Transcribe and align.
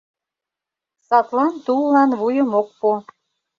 Садлан 1.07 1.53
туллан 1.65 2.11
вуйым 2.19 2.51
ок 2.61 2.69
пу. 2.79 2.89